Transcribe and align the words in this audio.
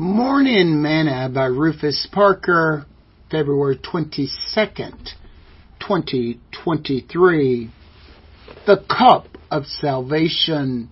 Morning 0.00 0.80
Manna 0.80 1.28
by 1.28 1.46
Rufus 1.46 2.06
Parker, 2.12 2.86
February 3.32 3.78
22nd, 3.78 5.08
2023. 5.80 7.70
The 8.64 8.84
Cup 8.88 9.26
of 9.50 9.66
Salvation. 9.66 10.88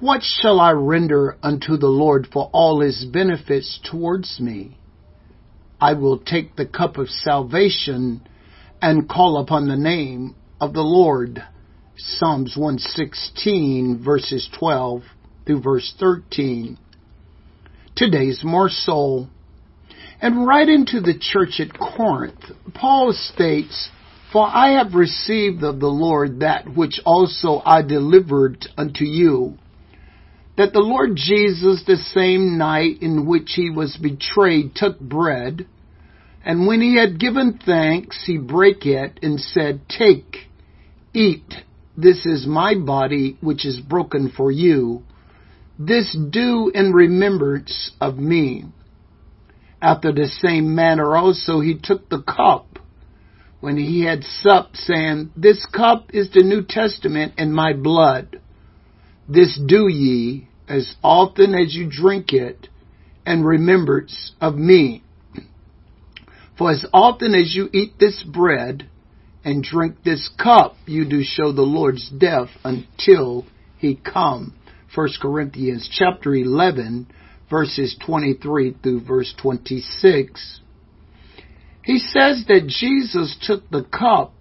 What 0.00 0.24
shall 0.24 0.58
I 0.58 0.72
render 0.72 1.36
unto 1.40 1.76
the 1.76 1.86
Lord 1.86 2.26
for 2.32 2.50
all 2.52 2.80
his 2.80 3.04
benefits 3.04 3.78
towards 3.88 4.40
me? 4.40 4.76
I 5.80 5.92
will 5.92 6.18
take 6.18 6.56
the 6.56 6.66
cup 6.66 6.98
of 6.98 7.08
salvation 7.08 8.26
and 8.82 9.08
call 9.08 9.38
upon 9.38 9.68
the 9.68 9.76
name 9.76 10.34
of 10.60 10.72
the 10.72 10.82
Lord. 10.82 11.44
Psalms 11.96 12.56
116 12.56 14.02
verses 14.04 14.48
12 14.58 15.02
through 15.46 15.62
verse 15.62 15.94
13 16.00 16.78
today's 17.96 18.42
morsel. 18.44 19.28
And 20.20 20.46
right 20.46 20.68
into 20.68 21.00
the 21.00 21.18
church 21.18 21.60
at 21.60 21.78
Corinth, 21.78 22.40
Paul 22.74 23.12
states, 23.12 23.90
For 24.32 24.46
I 24.46 24.78
have 24.78 24.94
received 24.94 25.62
of 25.62 25.80
the 25.80 25.86
Lord 25.86 26.40
that 26.40 26.74
which 26.74 27.00
also 27.04 27.60
I 27.64 27.82
delivered 27.82 28.66
unto 28.76 29.04
you, 29.04 29.58
that 30.56 30.72
the 30.72 30.80
Lord 30.80 31.16
Jesus, 31.16 31.82
the 31.86 31.96
same 31.96 32.58
night 32.58 33.02
in 33.02 33.26
which 33.26 33.52
he 33.54 33.70
was 33.70 33.96
betrayed, 33.96 34.74
took 34.74 34.98
bread, 35.00 35.66
and 36.44 36.66
when 36.66 36.80
he 36.80 36.96
had 36.96 37.18
given 37.18 37.58
thanks, 37.64 38.22
he 38.26 38.36
brake 38.36 38.84
it 38.84 39.18
and 39.22 39.40
said, 39.40 39.80
Take, 39.88 40.48
eat, 41.14 41.54
this 41.96 42.26
is 42.26 42.46
my 42.46 42.74
body 42.74 43.38
which 43.40 43.64
is 43.64 43.80
broken 43.80 44.30
for 44.30 44.50
you. 44.50 45.02
This 45.78 46.14
do 46.14 46.70
in 46.74 46.92
remembrance 46.92 47.90
of 48.00 48.18
me. 48.18 48.66
After 49.82 50.12
the 50.12 50.26
same 50.26 50.74
manner 50.74 51.16
also 51.16 51.60
he 51.60 51.74
took 51.74 52.08
the 52.08 52.22
cup 52.22 52.78
when 53.60 53.76
he 53.76 54.04
had 54.04 54.22
supped, 54.24 54.76
saying, 54.76 55.30
This 55.36 55.66
cup 55.66 56.10
is 56.12 56.30
the 56.30 56.42
New 56.42 56.62
Testament 56.62 57.34
in 57.38 57.52
my 57.52 57.72
blood. 57.72 58.40
This 59.28 59.58
do 59.58 59.88
ye 59.88 60.48
as 60.68 60.94
often 61.02 61.54
as 61.54 61.74
you 61.74 61.88
drink 61.90 62.32
it 62.32 62.68
in 63.26 63.42
remembrance 63.42 64.32
of 64.40 64.54
me. 64.54 65.02
For 66.56 66.70
as 66.70 66.86
often 66.92 67.34
as 67.34 67.54
you 67.54 67.68
eat 67.72 67.98
this 67.98 68.22
bread 68.22 68.88
and 69.44 69.62
drink 69.62 70.04
this 70.04 70.30
cup, 70.40 70.76
you 70.86 71.04
do 71.04 71.22
show 71.22 71.50
the 71.50 71.62
Lord's 71.62 72.08
death 72.10 72.50
until 72.64 73.44
he 73.78 73.96
come. 73.96 74.54
1 74.94 75.08
Corinthians 75.20 75.88
chapter 75.90 76.34
11 76.34 77.08
verses 77.50 77.96
23 78.04 78.76
through 78.82 79.04
verse 79.04 79.34
26. 79.40 80.60
He 81.82 81.98
says 81.98 82.44
that 82.48 82.66
Jesus 82.66 83.36
took 83.42 83.68
the 83.70 83.84
cup 83.84 84.34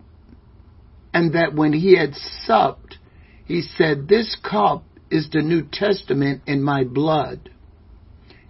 and 1.14 1.34
that 1.34 1.54
when 1.54 1.74
he 1.74 1.98
had 1.98 2.14
supped, 2.16 2.98
he 3.46 3.62
said, 3.62 4.08
this 4.08 4.38
cup 4.42 4.84
is 5.12 5.30
the 5.30 5.42
New 5.42 5.68
Testament 5.72 6.42
in 6.48 6.64
my 6.64 6.84
blood. 6.84 7.50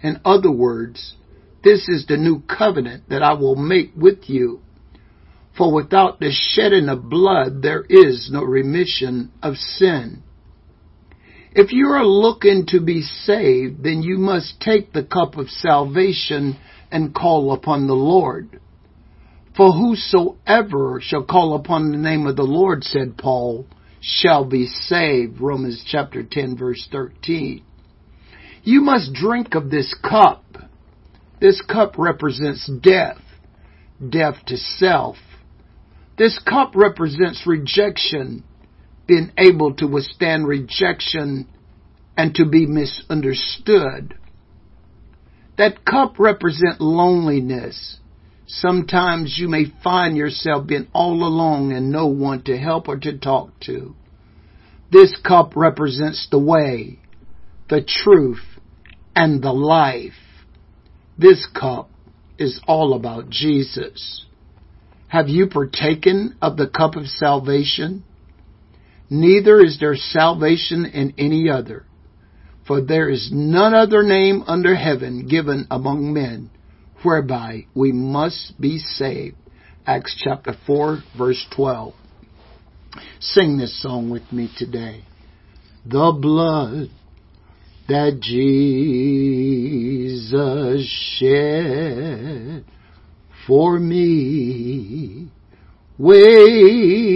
In 0.02 0.22
other 0.24 0.52
words, 0.52 1.16
this 1.64 1.88
is 1.90 2.06
the 2.06 2.18
new 2.18 2.42
covenant 2.42 3.10
that 3.10 3.24
I 3.24 3.34
will 3.34 3.56
make 3.56 3.92
with 3.96 4.30
you. 4.30 4.62
For 5.58 5.74
without 5.74 6.20
the 6.20 6.32
shedding 6.32 6.90
of 6.90 7.10
blood, 7.10 7.62
there 7.62 7.84
is 7.88 8.30
no 8.32 8.44
remission 8.44 9.32
of 9.42 9.56
sin. 9.56 10.24
If 11.56 11.72
you 11.72 11.88
are 11.90 12.06
looking 12.06 12.66
to 12.70 12.80
be 12.80 13.02
saved, 13.02 13.84
then 13.84 14.02
you 14.02 14.18
must 14.18 14.60
take 14.60 14.92
the 14.92 15.04
cup 15.04 15.38
of 15.38 15.50
salvation 15.50 16.58
and 16.92 17.14
call 17.14 17.54
upon 17.54 17.86
the 17.86 17.94
Lord. 17.94 18.60
For 19.56 19.72
whosoever 19.72 21.00
shall 21.00 21.24
call 21.24 21.54
upon 21.54 21.92
the 21.92 21.98
name 21.98 22.26
of 22.26 22.36
the 22.36 22.44
Lord, 22.44 22.84
said 22.84 23.18
Paul, 23.20 23.68
shall 24.02 24.46
be 24.46 24.66
saved. 24.66 25.40
Romans 25.40 25.84
chapter 25.88 26.24
10 26.24 26.58
verse 26.58 26.88
13. 26.92 27.64
You 28.64 28.82
must 28.82 29.14
drink 29.14 29.54
of 29.54 29.70
this 29.70 29.94
cup. 29.94 30.44
This 31.40 31.62
cup 31.62 32.00
represents 32.00 32.68
death, 32.82 33.22
death 34.10 34.38
to 34.48 34.58
self. 34.58 35.18
This 36.18 36.40
cup 36.40 36.76
represents 36.76 37.46
rejection, 37.46 38.44
being 39.08 39.32
able 39.38 39.74
to 39.76 39.88
withstand 39.88 40.48
rejection 40.48 41.48
and 42.18 42.36
to 42.36 42.46
be 42.46 42.66
misunderstood. 42.66 44.16
That 45.58 45.86
cup 45.86 46.20
represents 46.20 46.78
loneliness. 46.80 47.98
Sometimes 48.48 49.38
you 49.38 49.48
may 49.48 49.66
find 49.84 50.18
yourself 50.18 50.68
being 50.68 50.88
all 50.94 51.24
alone 51.24 51.72
and 51.72 51.92
no 51.92 52.08
one 52.08 52.44
to 52.44 52.58
help 52.58 52.88
or 52.88 52.98
to 52.98 53.18
talk 53.18 53.60
to. 53.62 53.96
This 54.92 55.16
cup 55.26 55.56
represents 55.56 56.28
the 56.30 56.40
way, 56.40 57.00
the 57.70 57.82
truth, 57.82 58.44
and 59.16 59.42
the 59.42 59.52
life. 59.52 60.14
This 61.18 61.48
cup 61.48 61.90
is 62.38 62.60
all 62.68 62.94
about 62.94 63.30
Jesus. 63.30 64.26
Have 65.08 65.30
you 65.30 65.48
partaken 65.48 66.36
of 66.42 66.58
the 66.58 66.68
cup 66.68 66.96
of 66.96 67.08
salvation? 67.08 68.04
Neither 69.14 69.62
is 69.62 69.78
there 69.80 69.96
salvation 69.96 70.88
in 70.88 71.14
any 71.20 71.48
other, 71.48 71.86
for 72.66 72.82
there 72.82 73.08
is 73.10 73.30
none 73.32 73.76
other 73.76 74.02
name 74.02 74.44
under 74.48 74.74
heaven 74.74 75.28
given 75.28 75.68
among 75.70 76.14
men 76.14 76.50
whereby 77.04 77.68
we 77.76 77.92
must 77.92 78.60
be 78.60 78.80
saved. 78.80 79.36
Acts 79.86 80.20
chapter 80.24 80.56
4 80.66 81.04
verse 81.16 81.46
12. 81.56 81.94
Sing 83.20 83.60
this 83.60 83.80
song 83.84 84.10
with 84.10 84.32
me 84.32 84.50
today. 84.58 85.04
The 85.86 86.12
blood 86.20 86.90
that 87.88 88.20
Jesus 88.20 88.42
shed 91.20 92.66
for 93.46 93.80
me 93.80 95.30
way 96.00 97.14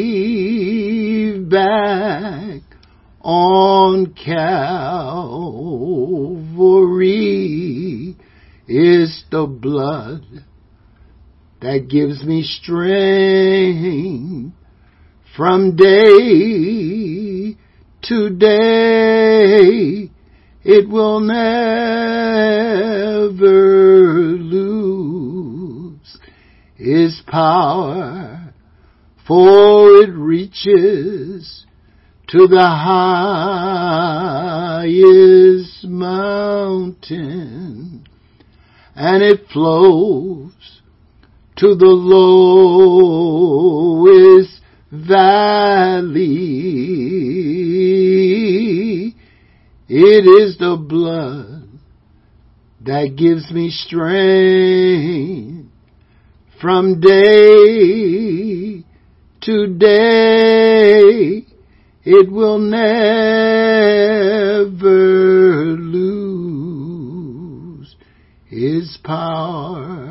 back 1.49 2.61
on 3.21 4.13
Calvary 4.13 5.27
is 8.67 9.23
the 9.31 9.45
blood 9.45 10.23
that 11.61 11.87
gives 11.89 12.23
me 12.23 12.43
strength 12.43 14.53
from 15.35 15.75
day 15.75 17.57
to 18.03 18.29
day. 18.29 20.11
It 20.63 20.87
will 20.89 21.19
never 21.21 21.37
lose 24.37 26.17
its 26.77 27.21
power 27.27 28.53
for 29.27 29.76
it 29.99 30.09
reaches 30.13 31.65
to 32.27 32.47
the 32.47 32.67
highest 34.67 35.83
mountain 35.85 37.17
and 38.95 39.23
it 39.23 39.47
flows 39.51 40.53
to 41.55 41.75
the 41.75 41.85
lowest 41.85 43.31
valley. 44.91 46.35
It 49.89 50.25
is 50.43 50.57
the 50.57 50.75
blood 50.77 51.69
that 52.85 53.15
gives 53.17 53.49
me 53.51 53.69
strength 53.71 55.69
from 56.59 56.99
day 56.99 58.66
today 59.47 61.45
it 62.03 62.29
will 62.29 62.59
never 62.59 62.83
lose 65.77 67.15
its 68.49 68.97
power. 69.05 70.06